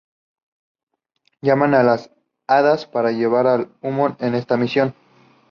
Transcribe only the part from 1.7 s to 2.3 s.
a las